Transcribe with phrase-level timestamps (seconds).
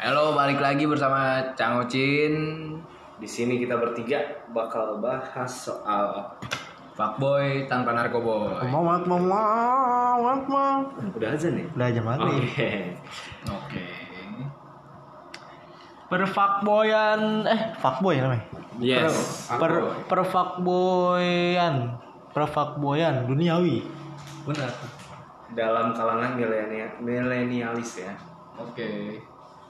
[0.00, 2.32] Halo, balik lagi bersama Cang Ocin,
[3.20, 4.16] Di sini kita bertiga
[4.48, 6.24] bakal bahas soal
[6.96, 8.64] fuckboy tanpa narkoboy.
[8.72, 10.76] Mau mau mau mau mau mau.
[10.88, 11.68] udah aja nih.
[11.76, 12.16] Udah jam Oke.
[12.16, 12.96] maghrib.
[13.44, 13.84] Oke.
[16.08, 18.44] Perfakboyan eh fuckboy namanya.
[18.80, 19.52] Yes.
[19.52, 19.72] Per, per
[20.08, 22.00] perfakboyan.
[22.32, 23.84] Perfakboyan duniawi.
[24.48, 24.72] Benar.
[25.52, 28.16] Dalam kalangan milenia- milenialis ya.
[28.56, 29.20] Oke.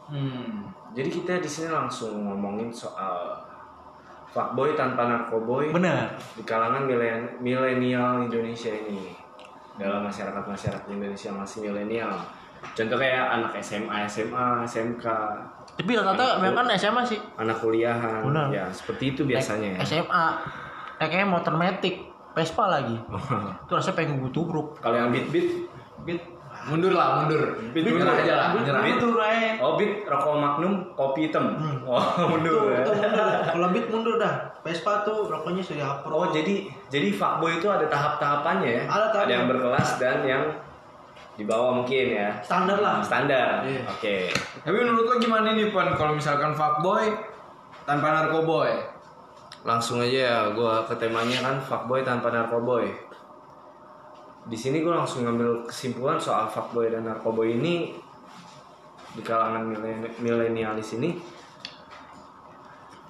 [0.07, 0.71] Hmm.
[0.91, 3.37] Jadi kita di sini langsung ngomongin soal
[4.27, 6.07] fuckboy tanpa narkoboy Bener.
[6.33, 9.15] di kalangan milen- milenial Indonesia ini.
[9.75, 12.15] Dalam masyarakat masyarakat Indonesia masih milenial.
[12.73, 15.05] Contoh kayak anak SMA, SMA, SMK,
[15.73, 17.17] Tapi rata-rata memang kan SMA sih.
[17.35, 18.53] anak kuliahan, Benar.
[18.53, 19.81] ya seperti itu biasanya.
[19.81, 20.05] ya.
[20.05, 20.27] SMA.
[20.99, 22.07] Kayaknya motor metik.
[22.31, 22.95] Vespa lagi.
[23.67, 24.79] Itu rasanya pengen gue tubruk.
[24.79, 25.27] Kalau yang beat
[26.07, 26.23] beat.
[26.69, 27.57] Mundur lah, mundur.
[27.73, 28.21] Bit Nyerah mundur.
[28.21, 28.83] aja lah, nyerah.
[28.85, 29.57] Mundur eh.
[29.65, 31.57] oh beat rokok Magnum, kopi hitam.
[31.89, 32.85] Oh mundur ya.
[33.49, 34.53] Kalau beat mundur dah.
[34.61, 38.83] Vespa tuh rokoknya sudah Oh jadi jadi fuckboy itu ada tahap-tahapannya ya?
[38.85, 39.33] Ada tahapnya.
[39.33, 40.45] yang berkelas dan yang
[41.41, 42.29] di bawah mungkin ya.
[42.45, 43.01] standar lah.
[43.01, 43.65] Standar.
[43.65, 43.81] Iya.
[43.89, 44.29] Oke.
[44.61, 45.97] Tapi menurut lo gimana nih, Pan?
[45.97, 47.09] Kalau misalkan fuckboy
[47.89, 48.77] tanpa narkoboy?
[49.65, 52.93] Langsung aja ya gua ke temanya kan fuckboy tanpa narkoboy.
[54.51, 57.95] Di sini gue langsung ngambil kesimpulan soal fuckboy dan narkoboy ini
[59.15, 61.15] di kalangan milen- milenialis ini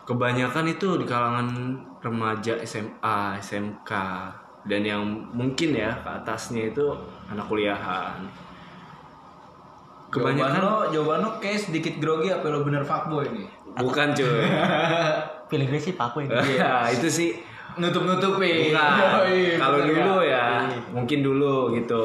[0.04, 1.48] kebanyakan itu di kalangan
[2.02, 3.90] remaja SMA, SMK
[4.66, 6.82] dan yang mungkin ya ke atasnya itu
[7.30, 8.18] anak kuliahan.
[10.10, 13.46] Jawaban Kebanyakan lo, jawaban lo kayak sedikit grogi apa lo bener fuckboy nih?
[13.78, 14.42] bukan cuy.
[15.48, 16.26] Feeling gue sih fuckboy.
[16.58, 17.30] Ya, itu sih
[18.98, 20.46] Yoi, Kalau dulu ya,
[20.90, 22.02] mungkin dulu gitu.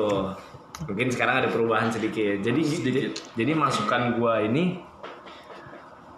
[0.86, 2.44] Mungkin sekarang ada perubahan sedikit.
[2.44, 3.02] Jadi jadi,
[3.34, 4.78] jadi masukan gua ini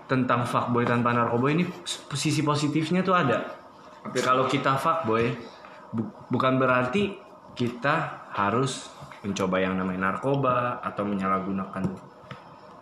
[0.08, 1.68] tentang fuckboy tanpa narkoba ini
[2.16, 3.44] sisi positifnya tuh ada.
[4.02, 5.36] Tapi kalau kita fuckboy
[5.92, 7.20] bu- bukan berarti
[7.54, 8.88] kita harus
[9.20, 11.84] mencoba yang namanya narkoba atau menyalahgunakan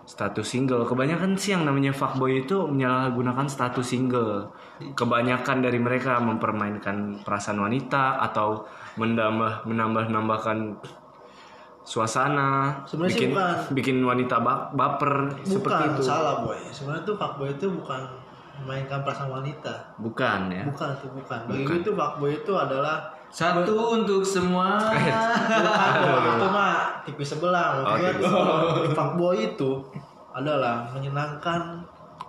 [0.06, 0.86] status single.
[0.86, 4.54] Kebanyakan sih yang namanya fuckboy itu menyalahgunakan status single.
[4.94, 8.64] Kebanyakan dari mereka mempermainkan perasaan wanita atau
[8.96, 10.78] menambah menambah nambahkan
[11.86, 13.56] suasana, Sebenarnya bikin bukan.
[13.78, 16.02] bikin wanita ba- baper seperti Bukan itu.
[16.02, 16.58] salah boy.
[16.74, 18.02] Sebenarnya tuh fuckboy itu bukan
[18.58, 19.74] memainkan perasaan wanita.
[19.98, 20.64] Bukan ya.
[20.64, 21.40] Bukan itu bukan.
[21.46, 21.68] Bagi Bukan.
[21.68, 24.80] gue itu fuckboy itu adalah Satu untuk semua.
[24.80, 26.74] bukan itu mah
[27.04, 27.68] tipis sebelah.
[27.78, 28.30] Oh, Maksud gue
[28.78, 29.72] tipis fuckboy itu
[30.32, 31.84] adalah menyenangkan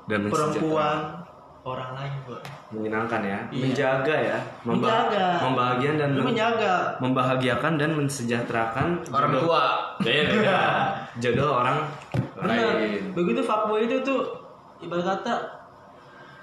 [0.04, 1.18] Dan perempuan
[1.60, 2.38] orang lain boy.
[2.68, 3.58] menyenangkan ya, Iya.
[3.60, 5.26] menjaga ya, memba- Menjaga.
[5.40, 6.74] membahagiakan dan men- menjaga.
[7.00, 9.64] membahagiakan dan mensejahterakan Orang jodoh- tua.
[10.00, 10.62] Iya.
[11.22, 11.82] jodoh orang
[12.36, 12.78] Benar.
[12.78, 13.10] lain.
[13.12, 14.22] Begitu fuckboy itu tuh
[14.78, 15.34] ibarat kata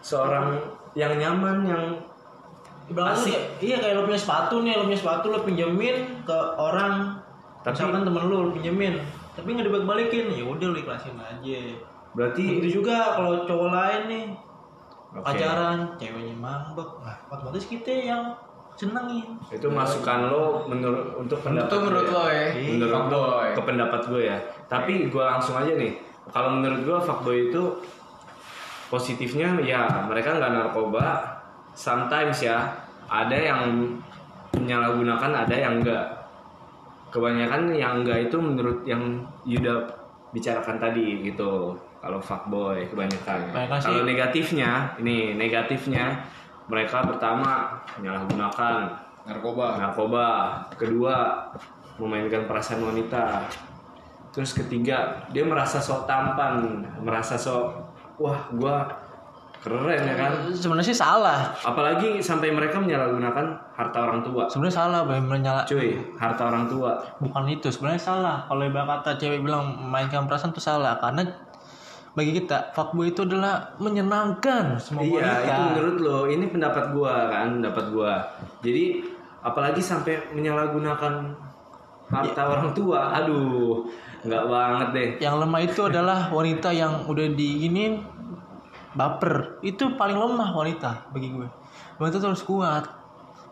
[0.04, 0.60] Seorang
[0.94, 1.84] yang nyaman yang
[2.92, 3.32] Asik.
[3.32, 5.96] kayak- iya kayak lo punya sepatu nih, lo punya sepatu lo pinjemin
[6.28, 7.16] ke orang.
[7.64, 9.00] Tapi- misalkan temen lo, lo pinjemin.
[9.34, 10.26] Tapi nggak dibalik-balikin.
[10.30, 11.60] Ya udah lo ikhlasin aja.
[12.14, 14.26] Berarti begitu juga kalau cowok lain nih.
[15.14, 15.30] Oke.
[15.30, 18.34] pacaran ceweknya mambek nah otomatis kita yang
[18.74, 19.38] senengin.
[19.54, 22.48] Itu masukan lo menurut untuk pendapat Itu menurut gue lo ya?
[22.50, 23.48] menurut Fuckboy.
[23.54, 24.38] ke pendapat gue ya?
[24.66, 26.02] Tapi gue langsung aja nih.
[26.34, 27.62] Kalau menurut gue fuckboy itu
[28.94, 31.26] positifnya ya mereka nggak narkoba.
[31.74, 32.70] Sometimes ya
[33.10, 33.90] ada yang
[34.54, 36.06] menyalahgunakan ada yang enggak
[37.10, 39.82] kebanyakan yang enggak itu menurut yang Yuda
[40.30, 41.74] bicarakan tadi gitu.
[41.98, 43.50] Kalau fuckboy kebanyakan.
[43.82, 46.22] Kalau negatifnya ini negatifnya
[46.70, 49.02] mereka pertama menyalahgunakan.
[49.24, 49.80] Narkoba.
[49.80, 50.28] narkoba.
[50.78, 51.48] Kedua
[51.98, 53.48] memainkan perasaan wanita.
[54.36, 57.83] Terus ketiga dia merasa sok tampan merasa sok
[58.20, 58.90] wah gua
[59.64, 60.32] keren ya kan?
[60.52, 61.56] Sebenarnya sih salah.
[61.64, 63.46] Apalagi sampai mereka menyalahgunakan
[63.80, 64.44] harta orang tua.
[64.52, 67.00] Sebenarnya salah Bay, menyala cuy harta orang tua.
[67.24, 67.72] Bukan itu.
[67.72, 68.38] Sebenarnya salah.
[68.52, 71.00] Kalau ibarat kata cewek bilang mainkan perasaan itu salah.
[71.00, 71.24] Karena
[72.14, 75.48] bagi kita fuckboy itu adalah menyenangkan semua iya wanita.
[75.48, 76.20] itu menurut lo.
[76.28, 77.48] Ini pendapat gua kan?
[77.64, 78.14] Pendapat gua.
[78.60, 78.84] Jadi
[79.40, 81.14] apalagi sampai menyalahgunakan
[82.12, 83.88] harta orang tua aduh
[84.24, 85.10] nggak banget deh.
[85.20, 88.04] Yang lemah itu adalah wanita yang udah diinin
[88.96, 89.60] baper.
[89.62, 91.48] Itu paling lemah wanita bagi gue.
[92.00, 92.84] Wanita tuh harus kuat.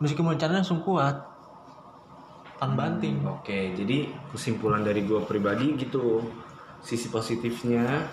[0.02, 1.32] Meskipun rencananya langsung kuat
[2.62, 3.26] tan banting.
[3.26, 6.22] Oke, jadi kesimpulan dari gue pribadi gitu,
[6.86, 8.06] sisi positifnya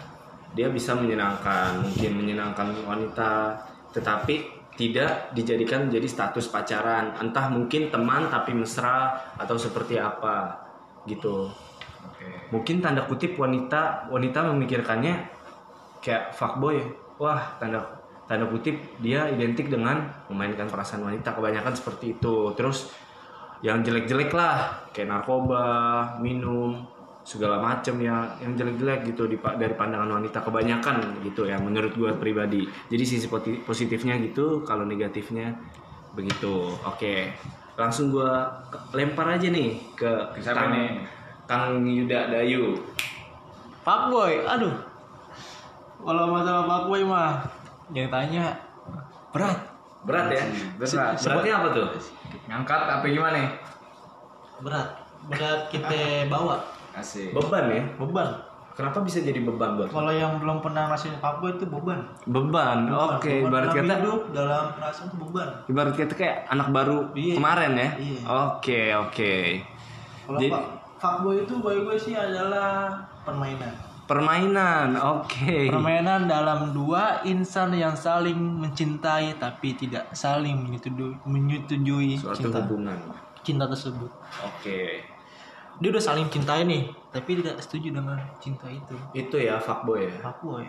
[0.56, 3.60] dia bisa menyenangkan, mungkin menyenangkan wanita,
[3.92, 10.64] tetapi tidak dijadikan menjadi status pacaran, entah mungkin teman tapi mesra atau seperti apa
[11.04, 11.52] gitu.
[12.48, 15.14] Mungkin tanda kutip wanita wanita memikirkannya
[16.00, 16.80] kayak fuckboy.
[17.20, 17.84] Wah tanda
[18.24, 21.36] tanda kutip dia identik dengan memainkan perasaan wanita.
[21.36, 22.52] Kebanyakan seperti itu.
[22.56, 22.88] Terus
[23.60, 24.88] yang jelek-jelek lah.
[24.96, 25.64] Kayak narkoba
[26.24, 26.88] minum
[27.28, 30.40] segala macem ya yang jelek-jelek gitu di, dari pandangan wanita.
[30.40, 32.64] Kebanyakan gitu ya menurut gue pribadi.
[32.88, 33.28] Jadi sisi
[33.60, 35.52] positifnya gitu kalau negatifnya
[36.16, 36.72] begitu.
[36.88, 37.36] Oke.
[37.76, 38.32] Langsung gue
[38.96, 41.17] lempar aja nih ke Ke siapa nih?
[41.48, 42.76] Kang Yuda Dayu
[43.80, 44.74] Fuckboy, aduh.
[45.98, 47.40] Kalau masalah fuckboy mah
[47.90, 48.52] yang tanya
[49.30, 49.56] berat.
[49.98, 50.44] berat ya
[50.78, 51.88] berat beratnya apa tuh
[52.46, 53.50] Ngangkat apa gimana nih?
[54.60, 54.88] Berat.
[55.26, 56.60] Berat kita bawa
[56.92, 57.32] Asik.
[57.32, 58.28] beban ya beban.
[58.72, 61.98] kenapa bisa jadi beban buat Kalau yang belum pernah ngerasain fuckboy itu beban.
[62.24, 65.48] beban oke Beban ibarat dalam kata hidup dalam perasaan itu beban.
[65.66, 67.34] ibarat kata kayak anak baru Iya.
[67.34, 68.18] kemarin ya Iya.
[68.22, 69.34] oke oke
[70.22, 73.70] Kalau Jadi- fuck- fuckboy itu bagi gue sih adalah permainan.
[74.08, 82.48] permainan oke Permainan dalam dua insan yang saling mencintai tapi tidak saling menyetujui, menyetujui suatu
[82.48, 82.98] cinta hubungan
[83.46, 84.10] cinta tersebut.
[84.42, 84.80] oke
[85.78, 88.98] Dia udah saling cintai nih, tapi tidak setuju dengan cinta itu.
[89.14, 90.66] itu ya fuckboy ya Fuckboy.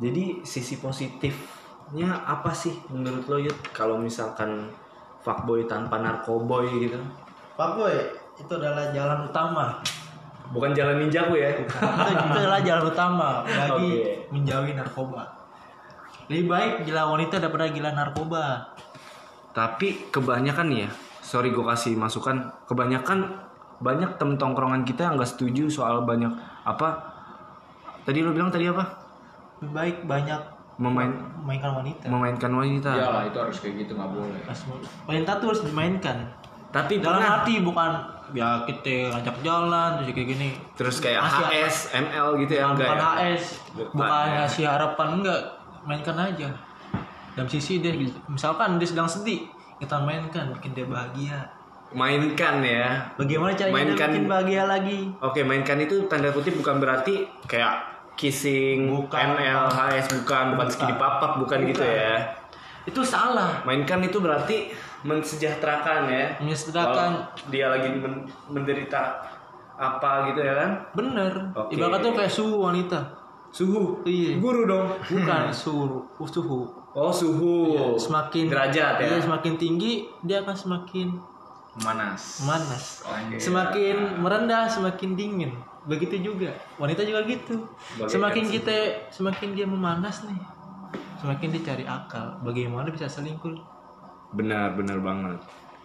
[0.00, 4.72] jadi sisi positifnya apa sih menurut lo Yud kalau misalkan
[5.20, 6.96] fuckboy tanpa narkoboy gitu
[7.58, 9.66] Fuckboy itu adalah jalan utama.
[10.52, 14.28] bukan jalan ninjaku ya itu, itu adalah jalan utama bagi Oke.
[14.28, 15.24] menjauhi narkoba.
[16.28, 18.60] Lebih baik gila wanita daripada gila narkoba.
[19.52, 20.90] tapi kebanyakan nih ya
[21.20, 23.32] sorry gue kasih masukan kebanyakan
[23.78, 26.88] banyak temen tongkrongan kita yang nggak setuju soal banyak apa
[28.02, 28.80] tadi lo bilang tadi apa
[29.60, 30.40] Lebih baik banyak
[30.74, 32.06] memain memainkan wanita.
[32.08, 34.40] memainkan wanita Iyalah itu harus kayak gitu nggak boleh.
[34.42, 34.64] Pas-
[35.04, 36.16] Wanita tuh harus dimainkan.
[36.72, 37.90] Tapi Dalam pernah hati bukan
[38.32, 40.48] ya kita ngajak jalan terus kayak gini.
[40.72, 44.32] terus kayak Masih HS ML gitu ya bukan, enggak bukan ya HS, Bukan, bukan ya.
[44.34, 45.40] ngasih harapan enggak,
[45.84, 46.48] mainkan aja.
[47.32, 47.92] Dalam sisi dia
[48.26, 49.44] misalkan dia sedang sedih,
[49.76, 51.38] kita mainkan bikin dia bahagia.
[51.92, 55.00] mainkan ya Bagaimana caranya dia Mainkan- bikin bahagia lagi?
[55.20, 57.84] Oke, mainkan itu tanda kutip bukan berarti kayak
[58.14, 59.36] kissing, Bukan.
[59.36, 62.16] ML, HS bukan, bukan skidi papak, bukan, gitu ya.
[62.84, 63.60] Itu salah.
[63.62, 64.72] Mainkan itu berarti
[65.02, 66.26] mensejahterakan ya.
[66.38, 69.22] Kalau dia lagi men- menderita
[69.72, 70.70] apa gitu ya kan?
[70.94, 71.32] bener.
[71.54, 71.74] Oke.
[71.74, 72.98] Ibaratnya tuh kayak suhu wanita.
[73.52, 74.00] Suhu.
[74.06, 74.38] Iya.
[74.38, 74.86] Guru dong.
[75.02, 76.60] Bukan suhu, suhu.
[76.92, 77.72] Oh, suhu.
[77.72, 79.06] Iya, Semakin derajat ya.
[79.08, 81.08] Iya, semakin tinggi dia akan semakin
[81.80, 82.44] Manas.
[82.44, 83.00] manas.
[83.00, 83.40] Oke.
[83.40, 85.56] Semakin merendah semakin dingin.
[85.88, 87.64] Begitu juga wanita juga gitu.
[87.96, 88.76] Bagaikan Semakin kita
[89.08, 90.36] semakin dia memanas nih,
[91.16, 92.38] semakin dia cari akal.
[92.44, 93.56] Bagaimana bisa selingkuh?
[94.32, 95.36] Benar, benar banget.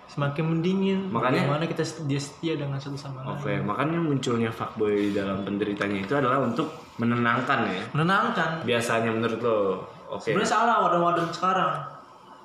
[0.07, 0.99] Semakin mendingin.
[1.11, 3.35] Makanya- bagaimana kita dia setia dengan satu sama lain.
[3.35, 7.83] Oke, makanya munculnya fuckboy dalam penderitanya itu adalah untuk menenangkan ya.
[7.91, 8.63] Menenangkan.
[8.63, 9.83] Biasanya menurut lo.
[10.07, 10.31] Oke.
[10.31, 11.75] Sebenarnya salah wadah-wadah sekarang.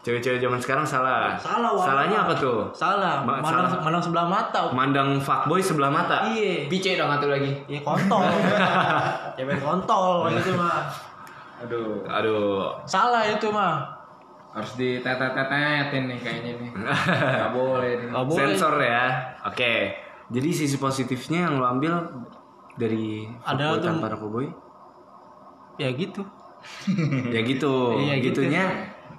[0.02, 1.38] Cewek-cewek zaman sekarang salah.
[1.38, 1.86] Salah, wadah.
[1.86, 2.58] Salahnya apa tuh?
[2.74, 3.22] Salah.
[3.22, 3.82] Ma- Mandang, salah.
[3.86, 4.60] mandang sebelah mata.
[4.74, 6.26] Mandang fuckboy sebelah mata.
[6.26, 6.66] Iya.
[6.66, 7.54] Pice dong satu lagi.
[7.70, 8.26] Ya kontol.
[9.38, 10.90] Cewek kontol itu mah.
[11.62, 12.02] Aduh.
[12.02, 12.74] Aduh.
[12.82, 14.01] Salah itu mah.
[14.52, 16.70] Harus ditetet-tetetin nih kayaknya nih.
[17.40, 18.06] Gak boleh nih.
[18.08, 18.38] Gak boleh.
[18.38, 19.04] Sensor ya.
[19.42, 19.74] Oke.
[20.28, 21.92] Jadi sisi positifnya yang lo ambil
[22.74, 24.48] dari Ada tuh- tanpa narkoboy?
[25.76, 26.20] Ya gitu.
[27.28, 27.74] ya gitu.
[28.04, 28.44] Iya, gitu.
[28.44, 28.64] Gitunya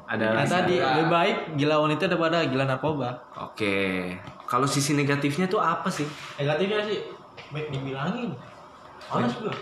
[0.04, 3.10] ada Yang tadi lebih baik gila wanita daripada gila narkoba.
[3.36, 4.10] Oke.
[4.46, 6.06] Kalau sisi negatifnya tuh apa sih?
[6.38, 7.00] Negatifnya sih
[7.50, 8.38] baik dibilangin.
[9.10, 9.54] Males gua.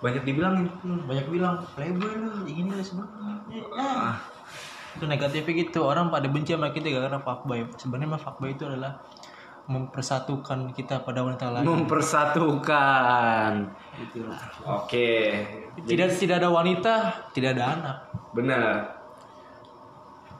[0.00, 0.66] Banyak dibilangin.
[0.80, 3.36] Hmm, Banyak bilang playboy lu, ini lah sebenarnya.
[3.74, 4.16] Ah.
[4.94, 5.86] Itu negatifnya gitu.
[5.86, 7.66] Orang pada benci sama kita gara-gara fuckboy.
[7.76, 9.02] Sebenarnya mah fuckboy itu adalah
[9.64, 11.64] mempersatukan kita pada wanita lain.
[11.64, 13.52] Mempersatukan.
[13.96, 14.40] Itulah.
[14.84, 15.40] Oke.
[15.88, 16.94] Tidak tidak ada wanita,
[17.32, 17.96] tidak ada anak.
[18.36, 18.72] Benar.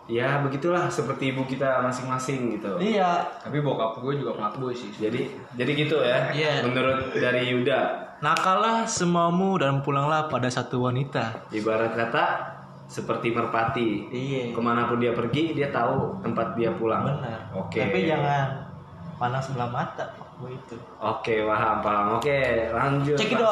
[0.04, 2.76] Ya begitulah seperti ibu kita masing-masing gitu.
[2.76, 3.24] Iya.
[3.40, 4.92] Tapi bokap gue juga fuckboy sih.
[4.92, 6.28] Jadi jadi gitu ya.
[6.28, 6.52] Iya.
[6.68, 11.44] Menurut dari Yuda, Nakallah semaumu dan pulanglah pada satu wanita.
[11.52, 12.53] ibarat kata
[12.94, 14.06] seperti merpati.
[14.14, 14.54] Iya.
[14.54, 17.02] Ke mana pun dia pergi, dia tahu tempat dia pulang.
[17.02, 17.50] Benar.
[17.58, 17.82] Oke.
[17.82, 18.70] Tapi jangan
[19.18, 20.78] pandang sebelah mata fuckboy itu.
[21.02, 22.06] Oke, paham, paham.
[22.22, 23.18] Oke, lanjut.
[23.18, 23.50] Cek kita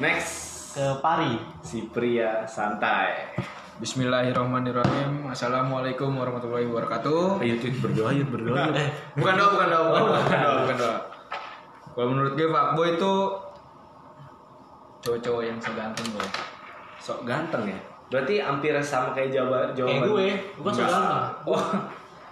[0.00, 0.32] Next,
[0.72, 1.36] ke Pari.
[1.60, 3.36] si pria santai.
[3.76, 5.28] Bismillahirrahmanirrahim.
[5.28, 7.44] Assalamualaikum warahmatullahi wabarakatuh.
[7.44, 8.72] Ayo tuh berdoa, yuk berdoa.
[8.72, 8.80] yuk.
[8.80, 8.88] Eh,
[9.20, 10.96] Bukan doa, bukan doa, bukan doa, bukan doa, bukan doa.
[11.92, 13.12] Kalau menurut gue fuckboy itu
[15.04, 16.28] cowok-cowok yang seganteng boy.
[17.04, 17.80] Sok ganteng ya.
[18.06, 19.90] Berarti hampir sama kayak jawaban jawaban.
[19.92, 20.88] Kayak gue, gue Enggak.
[20.88, 21.22] ganteng.
[21.44, 21.62] Oh,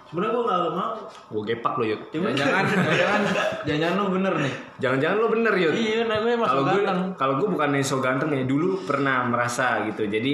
[0.05, 0.91] Sebenarnya gue nggak mau.
[1.27, 2.01] Gue gepak lo yuk.
[2.07, 3.21] Jangan-jangan, jangan-jangan,
[3.65, 4.53] jangan-jangan lu bener nih.
[4.77, 5.73] Jangan-jangan lo bener yuk.
[5.73, 6.99] Iya, nah gue masuk Kalau gue ganteng.
[7.17, 10.05] kalau gue bukan so ganteng ya dulu pernah merasa gitu.
[10.05, 10.33] Jadi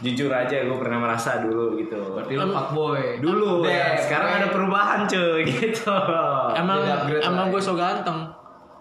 [0.00, 2.00] jujur aja gue pernah merasa dulu gitu.
[2.16, 3.04] Berarti lu fuckboy.
[3.18, 5.94] Dulu Deh, ya, sekarang ada perubahan cuy gitu.
[6.56, 6.80] Emang
[7.20, 8.24] emang gue so ganteng.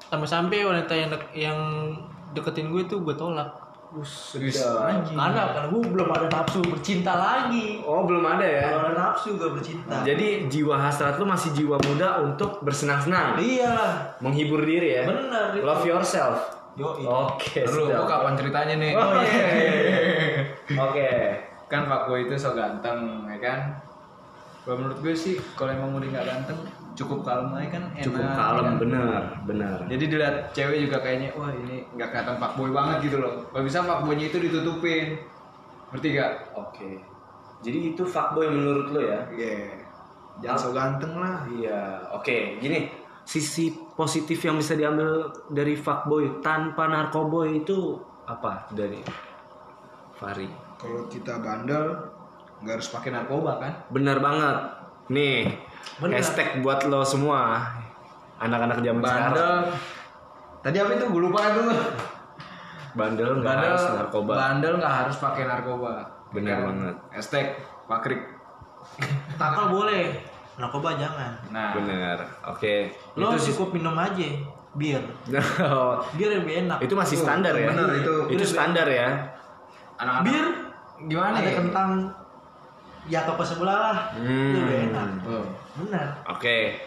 [0.08, 1.58] Sampai-sampai wanita yang dek- yang
[2.32, 3.50] deketin gue tuh gue tolak.
[4.00, 4.64] Serius.
[4.64, 7.84] Karena karena gue belum ada nafsu bercinta lagi.
[7.84, 8.72] Oh belum ada ya.
[8.72, 10.00] Belum ada nafsu gue bercinta.
[10.08, 13.76] Jadi jiwa hasrat lu masih jiwa muda untuk bersenang-senang, Iya
[14.24, 15.04] menghibur diri ya.
[15.04, 15.68] Bener itu.
[15.68, 16.40] Love yourself.
[16.80, 18.00] Yo, Oke, Lu, sedap.
[18.00, 18.92] gua kapan ceritanya nih?
[18.96, 19.44] Oh, iya.
[20.88, 21.08] Oke.
[21.68, 23.60] kan fuckboy itu so ganteng, ya kan?
[24.62, 26.60] Kalau menurut gue sih, kalau emang udah nggak ganteng,
[26.94, 28.06] cukup kalem aja kan enak.
[28.06, 28.76] Cukup ya kalem kan?
[28.78, 29.78] bener, bener.
[29.90, 33.34] Jadi dilihat cewek juga kayaknya, wah ini nggak kelihatan fuckboy banget gitu loh.
[33.50, 35.08] Kalau bisa fuckboynya itu ditutupin.
[35.92, 36.32] Ngerti gak?
[36.56, 36.90] Oke.
[37.66, 39.20] Jadi itu fuckboy menurut lo ya?
[39.34, 39.82] Iya.
[40.46, 41.44] Jangan so ganteng lah.
[41.50, 41.80] Iya.
[42.14, 42.90] Oke, gini.
[43.26, 49.02] Sisi positif yang bisa diambil dari fuckboy tanpa narkoboy itu apa dari
[50.18, 50.50] Fari?
[50.78, 51.98] Kalau kita bandel,
[52.62, 53.74] nggak harus pakai narkoba kan?
[53.90, 54.58] Bener banget.
[55.10, 55.50] Nih,
[55.98, 56.16] Bener.
[56.16, 57.66] hashtag buat lo semua.
[58.38, 59.22] Anak-anak zaman sekarang.
[59.28, 59.56] Bandel.
[60.62, 61.06] Tadi apa itu?
[61.08, 61.68] Gue lupa tuh.
[62.92, 64.34] Bandel nggak Bandel, harus narkoba.
[64.36, 65.94] Bandel nggak harus pakai narkoba.
[66.30, 66.66] Bener Kan?
[66.66, 66.96] banget.
[67.12, 67.46] Hashtag
[67.86, 68.22] pakrik.
[69.36, 70.22] Takal boleh.
[70.54, 71.32] Narkoba jangan.
[71.50, 72.18] Nah, Bener.
[72.46, 72.94] Oke.
[73.16, 74.28] Lo Itu sih- cukup minum aja
[74.72, 75.02] bir.
[75.60, 76.80] Oh, Bir lebih enak.
[76.80, 77.68] itu masih standar ya?
[77.68, 79.10] bener, itu- itu standar ya.
[79.98, 80.46] anak-anak bir
[81.06, 81.56] gimana ada ya?
[81.60, 81.90] kentang
[83.10, 83.98] ya toko sebelah lah.
[84.14, 84.54] Hmm.
[84.54, 85.10] Itu lebih enak.
[85.26, 85.46] Oh.
[85.82, 86.08] Benar.
[86.28, 86.78] Oke.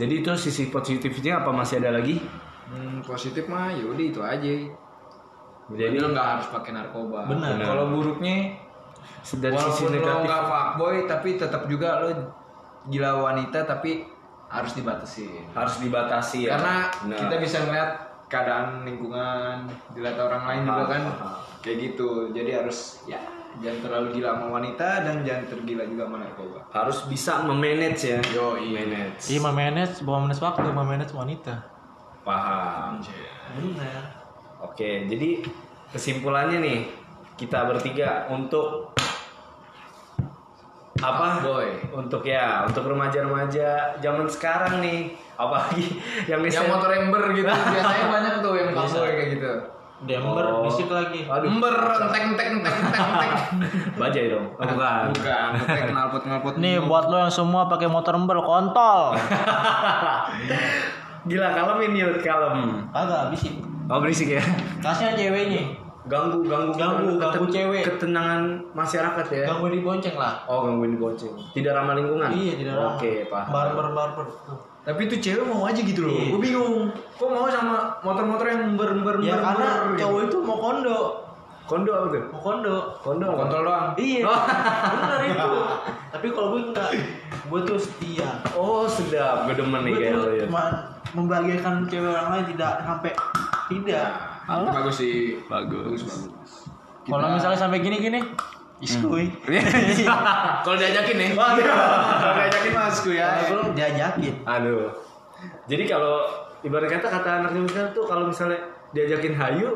[0.00, 2.16] Jadi itu sisi positifnya apa masih ada lagi?
[2.72, 4.52] Hmm, positif mah yaudah itu aja.
[5.72, 7.28] Jadi Jadi lo nggak harus pakai narkoba.
[7.28, 7.60] Bener.
[7.60, 8.56] Kalau buruknya,
[9.38, 12.08] dari sisi walaupun lo negatif nggak fuckboy, tapi tetap juga lo
[12.88, 14.08] gila wanita, tapi
[14.52, 15.24] harus dibatasi.
[15.52, 16.56] harus dibatasi ya.
[16.56, 17.18] Karena Benar.
[17.24, 17.90] kita bisa melihat
[18.28, 21.02] keadaan lingkungan, dilihat orang lain juga kan,
[21.60, 22.32] kayak gitu.
[22.32, 23.20] Jadi harus ya
[23.60, 26.58] jangan terlalu gila sama wanita dan jangan tergila juga sama narkoba.
[26.72, 28.18] harus bisa memanage ya.
[28.32, 29.28] Yo, manage.
[29.28, 31.54] Iya, memanage, bukan memanage waktu, memanage wanita.
[32.22, 33.02] Paham.
[33.58, 34.02] Benar.
[34.62, 35.42] Oke, jadi
[35.90, 36.78] kesimpulannya nih
[37.36, 38.94] kita bertiga untuk
[41.02, 41.42] apa?
[41.42, 41.68] Boy.
[41.90, 45.98] Untuk ya, untuk remaja-remaja zaman sekarang nih, apalagi
[46.30, 49.52] yang Yang misalnya motor ember gitu, biasanya banyak tuh yang kayak gitu.
[50.02, 50.66] Dember, Oh.
[50.66, 51.30] bisik lagi.
[51.30, 53.30] Aduh, Ember, entek, entek, entek, entek, entek.
[54.02, 54.50] bajai dong.
[54.58, 55.14] Oh, bukan.
[55.14, 55.50] Bukan,
[55.94, 56.54] knalpot, knalpot.
[56.58, 59.14] Nih buat lo yang semua pakai motor ember kontol.
[61.30, 62.82] Gila, kalemin yuk, kalem.
[62.90, 63.62] Agak bisik.
[63.86, 64.42] Oh berisik ya.
[64.82, 65.70] Kasih ceweknya.
[66.10, 67.86] Ganggu, ganggu, Ganggu, ganggu cewek.
[67.86, 69.46] Ketenangan masyarakat ya.
[69.46, 70.42] Ganggu dibonceng lah.
[70.50, 71.30] Oh, gangguin bonceng.
[71.54, 72.26] Tidak ramah lingkungan.
[72.34, 72.98] Iya, tidak ramah.
[72.98, 73.54] Oke, paham.
[73.54, 74.26] Barber barber.
[74.82, 76.18] Tapi itu cewek mau aja gitu loh.
[76.18, 76.26] Iya.
[76.34, 76.90] Gue bingung.
[77.14, 81.00] Kok mau sama motor-motor yang ember, ember, Ya karena ember, cowok itu mau kondo.
[81.62, 82.24] Kondo apa tuh?
[82.34, 82.76] Mau kondo.
[82.98, 83.26] Kondo.
[83.30, 83.38] apa?
[83.46, 83.86] Kontrol doang.
[83.94, 84.26] Iya.
[84.98, 85.50] Benar itu.
[86.10, 86.90] Tapi kalau gue enggak.
[87.46, 88.42] Gue tuh setia.
[88.58, 89.46] Oh, sedap.
[89.46, 90.42] Gue demen nih kayak lo ya.
[90.50, 90.62] cuma
[91.14, 93.12] membahagiakan cewek orang lain tidak sampai
[93.70, 94.08] tidak.
[94.50, 95.38] Nah, bagus sih.
[95.46, 96.02] Bagus.
[96.02, 96.52] bagus.
[97.06, 98.18] Kalau misalnya sampai gini-gini,
[98.82, 99.30] iskuy.
[100.64, 101.30] Kalau diajakin nih.
[101.32, 103.28] Kalau diajakin masku ya.
[103.40, 104.34] Kalau diajakin.
[104.42, 104.90] Aduh.
[105.64, 106.22] Jadi kalau
[106.60, 108.58] ibarat kata kata anak zaman sekarang tuh kalau misalnya
[108.90, 109.74] diajakin hayu,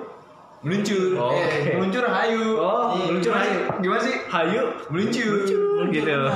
[0.58, 1.14] Meluncur.
[1.14, 1.70] Oh, Eh, oke.
[1.76, 2.42] meluncur hayu.
[2.56, 3.58] Oh, Iya, meluncur hayu.
[3.78, 4.14] Gimana sih?
[4.26, 5.34] hayu Meluncur.
[5.46, 5.62] gitu.
[6.02, 6.26] Benar.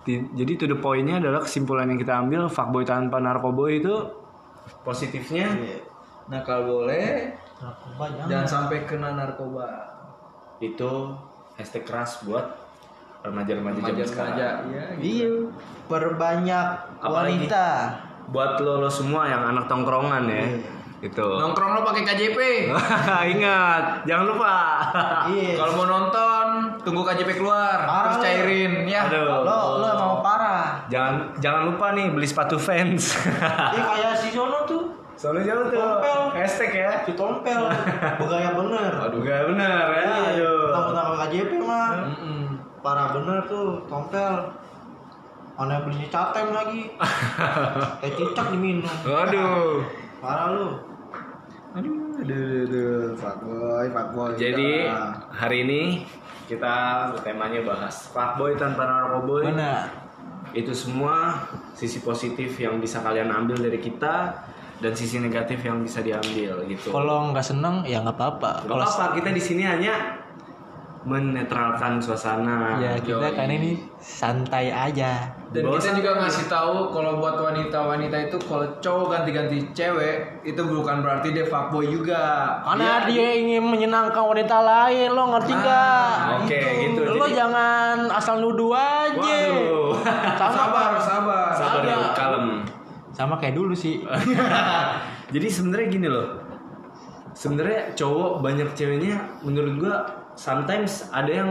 [0.00, 3.92] Ti- Jadi to the point-nya adalah kesimpulan yang kita ambil fuckboy tanpa narkoboy itu
[4.80, 5.52] positifnya
[6.24, 8.26] Nah kalau boleh Narkoba jangan.
[8.26, 9.66] jangan sampai kena narkoba.
[10.60, 10.90] Itu
[11.56, 12.56] hashtag keras buat
[13.20, 14.32] remaja-remaja zaman Remaja sekarang.
[14.32, 14.48] remaja.
[14.64, 14.84] Iya.
[14.96, 15.04] gitu.
[15.04, 15.32] Iya.
[15.86, 16.66] Perbanyak
[17.00, 17.36] Apalagi?
[17.36, 17.66] wanita.
[18.30, 20.44] Buat lo, lo semua yang anak tongkrongan ya.
[21.00, 21.24] Itu.
[21.26, 22.38] Nongkrong lo pakai KJP.
[23.34, 24.56] Ingat, jangan lupa.
[25.26, 25.56] Iya.
[25.56, 26.46] Kalau mau nonton,
[26.78, 28.22] tunggu KJP keluar, Parah terus lo.
[28.22, 29.08] cairin ya.
[29.08, 29.40] Aduh.
[29.42, 30.84] Lo lo mau parah.
[30.86, 33.16] Jangan jangan lupa nih beli sepatu fans.
[33.72, 34.92] Iya kayak si Sono tuh.
[35.16, 35.80] Soalnya jangan tuh.
[35.80, 36.20] Tompel.
[36.32, 36.92] Hashtag ya.
[37.04, 37.60] Si tompel.
[38.16, 38.92] Begaya bener.
[39.00, 40.00] Aduh, gak bener ya.
[40.00, 40.16] Iya.
[40.32, 40.49] Aduh.
[40.88, 41.90] Tangkap KJP mah.
[42.08, 42.42] Mm-mm.
[42.80, 44.34] Parah bener tuh tompel.
[45.60, 46.82] Mana belinya catem lagi.
[48.00, 48.96] Teh cicak diminum.
[49.04, 49.84] Waduh.
[50.24, 50.68] Parah lu.
[51.70, 54.30] Aduh, aduh, aduh, fuckboy, fuckboy.
[54.34, 55.22] Jadi Udah.
[55.30, 55.82] hari ini
[56.50, 56.74] kita
[57.22, 59.46] temanya bahas fuckboy tanpa narkoboy.
[59.46, 59.86] Benar.
[60.50, 61.46] Itu semua
[61.78, 64.34] sisi positif yang bisa kalian ambil dari kita
[64.80, 66.90] dan sisi negatif yang bisa diambil gitu.
[66.90, 68.66] Kalau nggak seneng ya nggak apa-apa.
[68.66, 70.18] Kalau apa-apa, kita di sini hanya
[71.00, 72.76] menetralkan suasana.
[72.76, 73.32] ya kita Yoi.
[73.32, 78.62] kan ini santai aja Dan Bawa kita juga ngasih tahu kalau buat wanita-wanita itu kalau
[78.78, 82.54] cowok ganti-ganti cewek itu bukan berarti dia fuckboy juga.
[82.62, 87.00] karena Dia- dia ingin menyenangkan wanita lain lo ngerti gak Oke, gitu.
[87.08, 89.90] lo Jadi- jangan asal nuduh aja Waduh.
[90.36, 91.48] sama sabar, sabar.
[91.50, 92.10] Sabar ya, Ada.
[92.12, 92.46] kalem.
[93.10, 94.04] sama kayak dulu sih
[95.34, 96.26] Jadi sebenarnya gini loh.
[97.30, 99.96] Sebenarnya cowok banyak ceweknya menurut gua
[100.40, 101.50] sometimes ada yang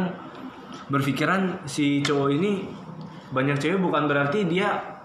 [0.89, 2.65] berpikiran si cowok ini
[3.29, 4.97] banyak cewek bukan berarti dia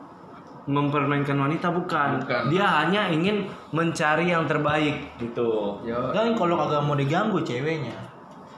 [0.64, 2.25] mempermainkan wanita bukan.
[2.25, 2.49] Bukan.
[2.49, 5.76] Dia hanya ingin mencari yang terbaik gitu.
[5.85, 7.93] Yo, kan kalau kagak mau diganggu ceweknya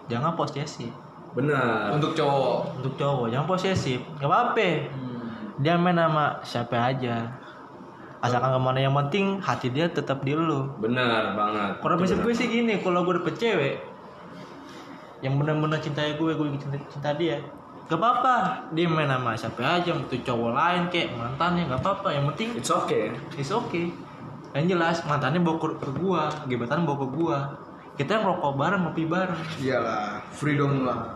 [0.06, 0.90] jangan posesif
[1.34, 1.92] Benar.
[1.92, 2.80] untuk cowok.
[2.80, 4.70] untuk cowok jangan posesif gak apa-apa
[5.60, 7.28] dia main sama siapa aja
[8.24, 11.70] asalkan ke mana yang penting hati dia tetap di lu Benar banget.
[11.84, 13.74] kalau prinsip gue sih gini kalau gue dapet cewek
[15.18, 17.40] yang benar-benar cintai gue gue cinta, cinta dia
[17.86, 18.36] gak apa-apa
[18.70, 22.68] dia main sama siapa aja itu cowok lain kayak mantannya gak apa-apa yang penting It's
[22.68, 23.14] okay.
[23.32, 23.88] it's okay
[24.52, 27.38] yang jelas mantannya bawa ke, ke gua gebetan bawa ke gua
[27.94, 31.14] kita ngerokok bareng ngopi bareng Iyalah, freedom lah.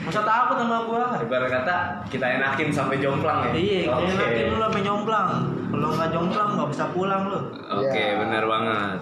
[0.00, 3.52] masa takut sama gua Ibarat kata kita enakin sampai jomplang ya.
[3.52, 4.06] iya Oke.
[4.06, 5.28] kayak nanti lu sampai nyomplang
[5.68, 8.16] kalau nggak jomplang nggak bisa pulang lu Oke, Ya.
[8.16, 8.98] benar banget.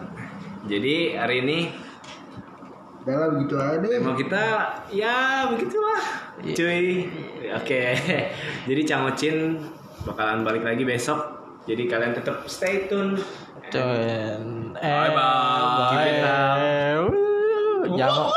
[0.68, 1.58] Jadi hari ini
[3.08, 3.88] Udah begitu aja deh.
[3.88, 4.44] tema kita
[4.92, 6.02] ya begitulah,
[6.44, 7.08] cuy.
[7.56, 7.82] Oke.
[8.68, 9.64] Jadi Cangocin
[10.04, 11.16] bakalan balik lagi besok.
[11.64, 13.16] Jadi kalian tetap stay tune.
[14.76, 15.08] Eh,
[16.04, 17.08] it up.
[17.08, 18.28] Wuh, Jangan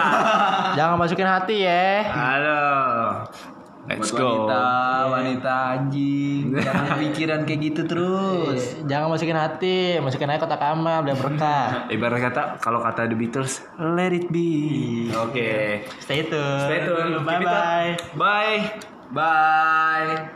[0.80, 2.00] Jangan masukin hati ya.
[2.08, 2.64] Halo.
[3.90, 4.30] Let's Buat go.
[4.46, 4.62] wanita,
[5.10, 8.78] wanita anjing, jangan pikiran kayak gitu terus.
[8.86, 11.66] Jangan masukin hati, masukin aja kotak amal biar berkah.
[11.94, 15.10] Ibarat kata kalau kata The Beatles, let it be.
[15.10, 15.82] Oke.
[15.98, 16.70] Stay tune.
[16.70, 17.18] Stay tune.
[17.26, 17.90] Bye bye.
[18.14, 18.58] Bye.
[19.10, 20.30] Bye.